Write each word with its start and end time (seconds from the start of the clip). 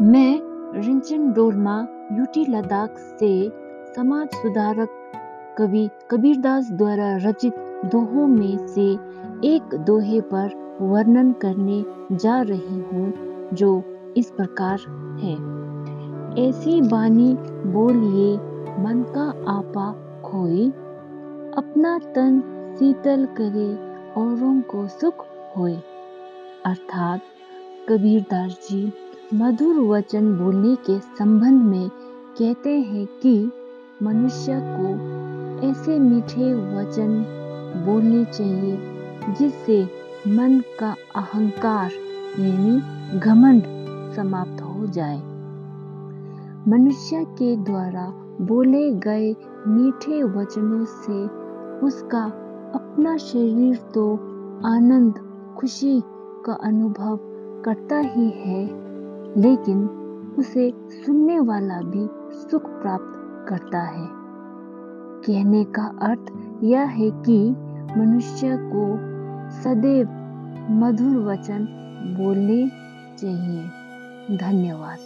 मैं 0.00 0.40
रिंचन 0.82 1.32
डोरमा 1.32 1.86
यूटी 2.12 2.44
लद्दाख 2.48 2.98
से 2.98 3.52
समाज 3.94 4.28
सुधारक 4.28 4.88
कवि 5.58 5.90
कबीरदास 6.10 6.70
द्वारा 6.70 7.16
रचित 7.16 7.54
दोहों 7.84 8.26
में 8.26 8.66
से 8.66 8.86
एक 9.48 9.74
दोहे 9.74 10.20
पर 10.20 10.78
वर्णन 10.80 11.32
करने 11.32 11.84
जा 12.16 12.42
रही 12.42 12.80
हूँ, 12.80 13.12
जो 13.54 13.82
इस 14.16 14.30
प्रकार 14.30 14.78
है। 15.20 15.34
ऐसी 16.48 16.80
बानी 16.80 17.34
बोलिए, 17.72 18.34
मन 18.82 19.04
का 19.14 19.50
आपा 19.50 19.92
खोई 20.22 20.68
अपना 21.58 21.98
तन 21.98 22.40
शीतल 22.78 23.28
करे, 23.40 23.74
औरों 24.20 24.60
को 24.60 24.88
सुख 24.88 25.26
होए। 25.56 25.76
अर्थात 26.66 27.20
कबीरदास 27.88 28.68
जी 28.70 28.92
मधुर 29.34 29.76
वचन 29.76 30.38
बोलने 30.38 30.76
के 30.76 30.98
संबंध 30.98 31.62
में 31.62 31.88
कहते 32.38 32.80
हैं 32.80 33.06
कि 33.06 33.52
मनुष्य 34.02 34.60
को 34.62 34.88
ऐसे 35.68 35.98
मीठे 35.98 36.54
वचन 36.54 37.24
बोलने 37.86 38.24
चाहिए, 38.24 38.78
जिससे 39.38 39.84
मन 40.28 40.62
का 40.80 40.94
अहंकार, 41.16 41.90
यानी 42.38 43.18
घमंड, 43.18 43.62
समाप्त 44.16 44.62
हो 44.62 44.86
जाए। 44.86 45.18
मनुष्य 46.70 47.24
के 47.24 47.56
द्वारा 47.56 48.06
बोले 48.40 48.94
गए 48.94 49.36
मीठे 49.66 50.22
वचनों 50.22 50.84
से 50.84 51.24
उसका 51.86 52.24
अपना 52.74 53.16
शरीर 53.16 53.76
तो 53.76 54.14
आनंद, 54.64 55.14
खुशी 55.58 56.02
का 56.46 56.52
अनुभव 56.52 57.18
करता 57.64 57.98
ही 57.98 58.30
है। 58.30 58.87
लेकिन 59.38 59.88
उसे 60.38 60.72
सुनने 60.88 61.40
वाला 61.40 61.80
भी 61.80 62.08
सुख 62.50 62.62
प्राप्त 62.62 63.12
करता 63.48 63.80
है। 63.82 64.08
कहने 65.26 65.64
का 65.64 65.98
अर्थ 66.02 66.32
यह 66.64 66.80
है 66.80 67.10
कि 67.10 67.50
मनुष्य 67.96 68.56
को 68.60 68.96
सदैव 69.50 70.08
मधुर 70.70 71.16
वचन 71.24 71.66
बोलने 72.18 72.68
चाहिए। 73.18 73.62
धन्यवाद। 74.36 74.98